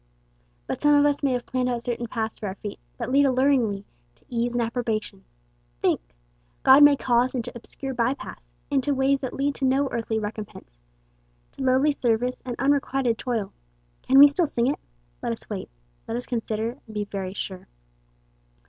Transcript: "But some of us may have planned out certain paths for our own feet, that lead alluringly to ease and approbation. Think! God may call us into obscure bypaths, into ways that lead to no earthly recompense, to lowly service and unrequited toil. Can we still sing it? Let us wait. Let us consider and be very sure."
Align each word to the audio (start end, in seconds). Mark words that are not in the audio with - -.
"But 0.65 0.81
some 0.81 0.95
of 0.95 1.05
us 1.05 1.21
may 1.21 1.33
have 1.33 1.45
planned 1.45 1.69
out 1.69 1.83
certain 1.83 2.07
paths 2.07 2.39
for 2.39 2.47
our 2.47 2.53
own 2.53 2.55
feet, 2.55 2.79
that 2.97 3.11
lead 3.11 3.27
alluringly 3.27 3.85
to 4.15 4.25
ease 4.29 4.53
and 4.53 4.59
approbation. 4.63 5.23
Think! 5.79 6.01
God 6.63 6.81
may 6.81 6.95
call 6.95 7.21
us 7.21 7.35
into 7.35 7.51
obscure 7.53 7.93
bypaths, 7.93 8.41
into 8.71 8.95
ways 8.95 9.19
that 9.19 9.35
lead 9.35 9.53
to 9.53 9.65
no 9.65 9.87
earthly 9.91 10.17
recompense, 10.17 10.79
to 11.51 11.61
lowly 11.61 11.91
service 11.91 12.41
and 12.47 12.55
unrequited 12.57 13.19
toil. 13.19 13.53
Can 14.01 14.17
we 14.17 14.27
still 14.27 14.47
sing 14.47 14.65
it? 14.65 14.79
Let 15.21 15.33
us 15.33 15.47
wait. 15.51 15.69
Let 16.07 16.17
us 16.17 16.25
consider 16.25 16.79
and 16.87 16.95
be 16.95 17.03
very 17.05 17.35
sure." 17.35 17.67